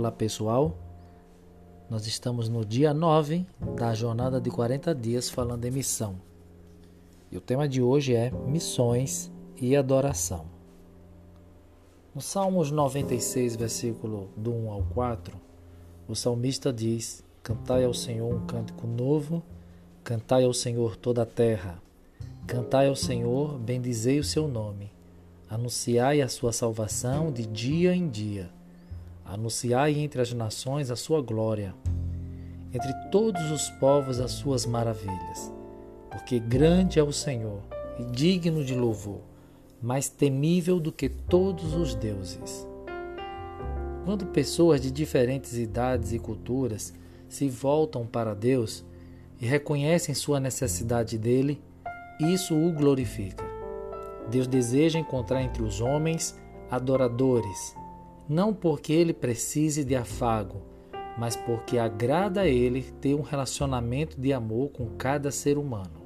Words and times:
Olá 0.00 0.10
pessoal, 0.10 0.78
nós 1.90 2.06
estamos 2.06 2.48
no 2.48 2.64
dia 2.64 2.94
9 2.94 3.44
da 3.76 3.92
jornada 3.92 4.40
de 4.40 4.50
40 4.50 4.94
dias 4.94 5.28
falando 5.28 5.66
em 5.66 5.70
missão. 5.70 6.16
E 7.30 7.36
o 7.36 7.40
tema 7.42 7.68
de 7.68 7.82
hoje 7.82 8.14
é 8.14 8.30
missões 8.30 9.30
e 9.60 9.76
adoração. 9.76 10.46
No 12.14 12.22
Salmos 12.22 12.70
96, 12.70 13.56
versículo 13.56 14.30
do 14.34 14.54
1 14.54 14.70
ao 14.70 14.82
4, 14.84 15.38
o 16.08 16.16
salmista 16.16 16.72
diz: 16.72 17.22
Cantai 17.42 17.84
ao 17.84 17.92
Senhor 17.92 18.34
um 18.34 18.46
cântico 18.46 18.86
novo, 18.86 19.42
cantai 20.02 20.44
ao 20.44 20.54
Senhor 20.54 20.96
toda 20.96 21.24
a 21.24 21.26
terra, 21.26 21.78
cantai 22.46 22.88
ao 22.88 22.96
Senhor, 22.96 23.58
bendizei 23.58 24.18
o 24.18 24.24
seu 24.24 24.48
nome, 24.48 24.90
anunciai 25.46 26.22
a 26.22 26.28
sua 26.30 26.54
salvação 26.54 27.30
de 27.30 27.44
dia 27.44 27.94
em 27.94 28.08
dia 28.08 28.50
Anunciai 29.24 29.98
entre 29.98 30.20
as 30.20 30.32
nações 30.32 30.90
a 30.90 30.96
sua 30.96 31.22
glória, 31.22 31.74
entre 32.72 32.92
todos 33.10 33.50
os 33.50 33.68
povos 33.70 34.20
as 34.20 34.32
suas 34.32 34.66
maravilhas. 34.66 35.52
Porque 36.10 36.38
grande 36.38 36.98
é 36.98 37.02
o 37.02 37.12
Senhor 37.12 37.60
e 37.98 38.04
digno 38.04 38.64
de 38.64 38.74
louvor, 38.74 39.20
mais 39.80 40.08
temível 40.08 40.80
do 40.80 40.90
que 40.90 41.08
todos 41.08 41.74
os 41.74 41.94
deuses. 41.94 42.66
Quando 44.04 44.26
pessoas 44.26 44.80
de 44.80 44.90
diferentes 44.90 45.56
idades 45.56 46.12
e 46.12 46.18
culturas 46.18 46.92
se 47.28 47.48
voltam 47.48 48.06
para 48.06 48.34
Deus 48.34 48.84
e 49.40 49.46
reconhecem 49.46 50.14
sua 50.14 50.40
necessidade 50.40 51.16
dele, 51.16 51.60
isso 52.18 52.54
o 52.54 52.72
glorifica. 52.72 53.44
Deus 54.30 54.46
deseja 54.46 54.98
encontrar 54.98 55.42
entre 55.42 55.62
os 55.62 55.80
homens 55.80 56.38
adoradores 56.70 57.74
não 58.30 58.54
porque 58.54 58.92
ele 58.92 59.12
precise 59.12 59.84
de 59.84 59.96
afago, 59.96 60.62
mas 61.18 61.34
porque 61.34 61.78
agrada 61.78 62.42
a 62.42 62.46
ele 62.46 62.82
ter 63.00 63.12
um 63.12 63.22
relacionamento 63.22 64.20
de 64.20 64.32
amor 64.32 64.68
com 64.68 64.86
cada 64.90 65.32
ser 65.32 65.58
humano. 65.58 66.00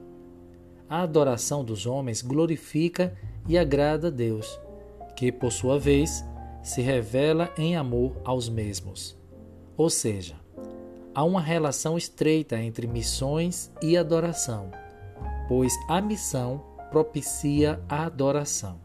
A 0.88 1.02
adoração 1.02 1.62
dos 1.62 1.84
homens 1.84 2.22
glorifica 2.22 3.14
e 3.46 3.58
agrada 3.58 4.08
a 4.08 4.10
Deus, 4.10 4.58
que, 5.14 5.30
por 5.30 5.52
sua 5.52 5.78
vez, 5.78 6.24
se 6.62 6.80
revela 6.80 7.52
em 7.58 7.76
amor 7.76 8.16
aos 8.24 8.48
mesmos. 8.48 9.18
Ou 9.76 9.90
seja, 9.90 10.36
há 11.14 11.22
uma 11.22 11.42
relação 11.42 11.98
estreita 11.98 12.56
entre 12.58 12.86
missões 12.86 13.70
e 13.82 13.98
adoração, 13.98 14.70
pois 15.46 15.74
a 15.90 16.00
missão 16.00 16.64
propicia 16.90 17.82
a 17.86 18.06
adoração. 18.06 18.80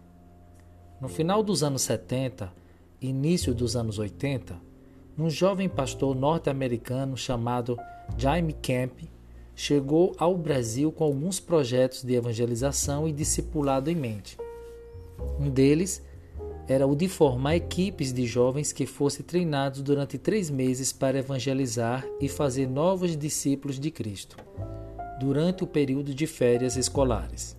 No 0.99 1.07
final 1.07 1.41
dos 1.41 1.63
anos 1.63 1.83
70, 1.83 2.58
início 3.01 3.53
dos 3.53 3.75
anos 3.75 3.97
80, 3.97 4.59
um 5.17 5.29
jovem 5.29 5.69
pastor 5.69 6.15
norte-americano 6.15 7.15
chamado 7.15 7.77
Jaime 8.17 8.53
Camp 8.53 8.99
chegou 9.55 10.15
ao 10.17 10.37
Brasil 10.37 10.91
com 10.91 11.03
alguns 11.03 11.39
projetos 11.39 12.03
de 12.03 12.13
evangelização 12.13 13.07
e 13.07 13.11
discipulado 13.11 13.89
em 13.89 13.95
mente. 13.95 14.37
Um 15.39 15.49
deles 15.49 16.01
era 16.67 16.85
o 16.85 16.95
de 16.95 17.07
formar 17.07 17.55
equipes 17.55 18.13
de 18.13 18.25
jovens 18.25 18.71
que 18.71 18.85
fossem 18.85 19.25
treinados 19.25 19.81
durante 19.81 20.17
três 20.17 20.49
meses 20.49 20.93
para 20.93 21.17
evangelizar 21.17 22.05
e 22.21 22.29
fazer 22.29 22.67
novos 22.67 23.17
discípulos 23.17 23.79
de 23.79 23.89
Cristo, 23.91 24.37
durante 25.19 25.63
o 25.63 25.67
período 25.67 26.13
de 26.13 26.27
férias 26.27 26.77
escolares. 26.77 27.57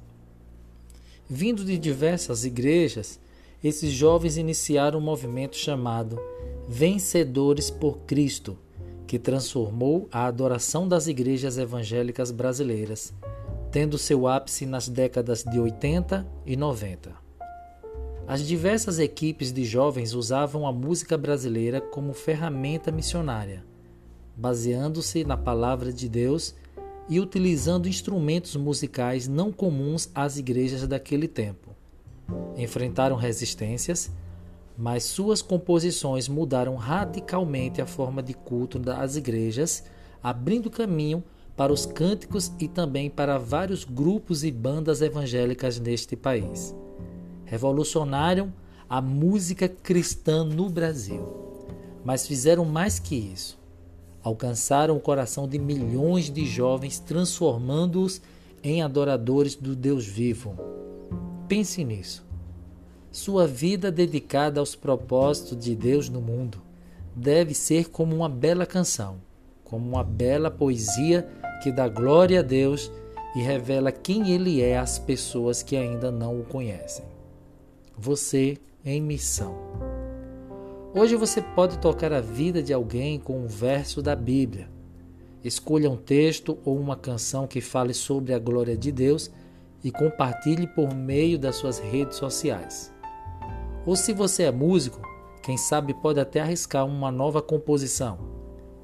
Vindo 1.28 1.64
de 1.64 1.76
diversas 1.76 2.44
igrejas, 2.44 3.18
esses 3.62 3.92
jovens 3.92 4.38
iniciaram 4.38 4.98
um 4.98 5.02
movimento 5.02 5.54
chamado 5.54 6.18
Vencedores 6.66 7.70
por 7.70 7.98
Cristo, 8.00 8.56
que 9.06 9.18
transformou 9.18 10.08
a 10.10 10.24
adoração 10.24 10.88
das 10.88 11.06
igrejas 11.06 11.58
evangélicas 11.58 12.30
brasileiras, 12.30 13.12
tendo 13.70 13.98
seu 13.98 14.26
ápice 14.26 14.64
nas 14.64 14.88
décadas 14.88 15.44
de 15.44 15.60
80 15.60 16.26
e 16.46 16.56
90. 16.56 17.12
As 18.26 18.46
diversas 18.46 18.98
equipes 18.98 19.52
de 19.52 19.64
jovens 19.64 20.14
usavam 20.14 20.66
a 20.66 20.72
música 20.72 21.18
brasileira 21.18 21.80
como 21.80 22.14
ferramenta 22.14 22.90
missionária, 22.90 23.64
baseando-se 24.36 25.24
na 25.24 25.36
palavra 25.36 25.92
de 25.92 26.08
Deus 26.08 26.54
e 27.08 27.20
utilizando 27.20 27.88
instrumentos 27.88 28.56
musicais 28.56 29.28
não 29.28 29.52
comuns 29.52 30.08
às 30.14 30.38
igrejas 30.38 30.86
daquele 30.86 31.28
tempo 31.28 31.69
enfrentaram 32.56 33.16
resistências, 33.16 34.10
mas 34.76 35.04
suas 35.04 35.42
composições 35.42 36.28
mudaram 36.28 36.74
radicalmente 36.76 37.82
a 37.82 37.86
forma 37.86 38.22
de 38.22 38.32
culto 38.32 38.78
das 38.78 39.16
igrejas, 39.16 39.84
abrindo 40.22 40.70
caminho 40.70 41.22
para 41.56 41.72
os 41.72 41.84
cânticos 41.84 42.50
e 42.58 42.66
também 42.66 43.10
para 43.10 43.36
vários 43.36 43.84
grupos 43.84 44.44
e 44.44 44.50
bandas 44.50 45.02
evangélicas 45.02 45.78
neste 45.78 46.16
país. 46.16 46.74
Revolucionaram 47.44 48.52
a 48.88 49.00
música 49.02 49.68
cristã 49.68 50.42
no 50.42 50.70
Brasil, 50.70 51.28
mas 52.04 52.26
fizeram 52.26 52.64
mais 52.64 52.98
que 52.98 53.14
isso. 53.14 53.58
Alcançaram 54.22 54.96
o 54.96 55.00
coração 55.00 55.46
de 55.46 55.58
milhões 55.58 56.30
de 56.30 56.46
jovens, 56.46 56.98
transformando-os 56.98 58.22
em 58.62 58.82
adoradores 58.82 59.54
do 59.54 59.76
Deus 59.76 60.06
vivo. 60.06 60.79
Pense 61.50 61.82
nisso. 61.82 62.24
Sua 63.10 63.44
vida 63.44 63.90
dedicada 63.90 64.60
aos 64.60 64.76
propósitos 64.76 65.58
de 65.58 65.74
Deus 65.74 66.08
no 66.08 66.20
mundo 66.20 66.62
deve 67.12 67.54
ser 67.54 67.90
como 67.90 68.14
uma 68.14 68.28
bela 68.28 68.64
canção, 68.64 69.16
como 69.64 69.84
uma 69.84 70.04
bela 70.04 70.48
poesia 70.48 71.28
que 71.60 71.72
dá 71.72 71.88
glória 71.88 72.38
a 72.38 72.42
Deus 72.44 72.88
e 73.34 73.40
revela 73.40 73.90
quem 73.90 74.30
Ele 74.30 74.62
é 74.62 74.78
às 74.78 74.96
pessoas 74.96 75.60
que 75.60 75.74
ainda 75.74 76.12
não 76.12 76.38
o 76.38 76.44
conhecem. 76.44 77.04
Você 77.98 78.56
em 78.84 79.02
missão. 79.02 79.56
Hoje 80.94 81.16
você 81.16 81.42
pode 81.42 81.78
tocar 81.78 82.12
a 82.12 82.20
vida 82.20 82.62
de 82.62 82.72
alguém 82.72 83.18
com 83.18 83.40
um 83.40 83.48
verso 83.48 84.00
da 84.00 84.14
Bíblia. 84.14 84.70
Escolha 85.42 85.90
um 85.90 85.96
texto 85.96 86.58
ou 86.64 86.78
uma 86.78 86.94
canção 86.94 87.48
que 87.48 87.60
fale 87.60 87.92
sobre 87.92 88.32
a 88.32 88.38
glória 88.38 88.76
de 88.76 88.92
Deus 88.92 89.32
e 89.82 89.90
compartilhe 89.90 90.66
por 90.66 90.94
meio 90.94 91.38
das 91.38 91.56
suas 91.56 91.78
redes 91.78 92.16
sociais. 92.16 92.92
Ou 93.86 93.96
se 93.96 94.12
você 94.12 94.44
é 94.44 94.50
músico, 94.50 95.00
quem 95.42 95.56
sabe 95.56 95.94
pode 95.94 96.20
até 96.20 96.40
arriscar 96.40 96.86
uma 96.86 97.10
nova 97.10 97.40
composição. 97.40 98.18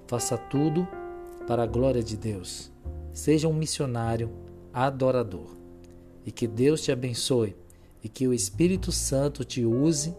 Faça 0.06 0.38
tudo 0.38 0.86
para 1.46 1.62
a 1.62 1.66
glória 1.66 2.02
de 2.02 2.16
Deus. 2.16 2.72
Seja 3.12 3.48
um 3.48 3.52
missionário 3.52 4.30
adorador. 4.72 5.54
E 6.24 6.32
que 6.32 6.46
Deus 6.46 6.82
te 6.82 6.90
abençoe 6.90 7.56
e 8.02 8.08
que 8.08 8.26
o 8.26 8.34
Espírito 8.34 8.90
Santo 8.90 9.44
te 9.44 9.64
use 9.64 10.14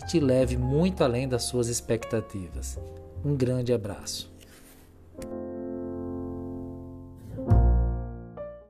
e 0.00 0.06
te 0.06 0.20
leve 0.20 0.56
muito 0.56 1.02
além 1.02 1.28
das 1.28 1.44
suas 1.44 1.68
expectativas. 1.68 2.78
Um 3.24 3.34
grande 3.34 3.72
abraço. 3.72 4.35